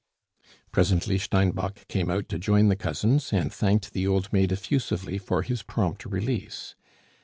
[0.71, 5.43] Presently Steinbock came out to join the cousins, and thanked the old maid effusively for
[5.43, 6.75] his prompt release.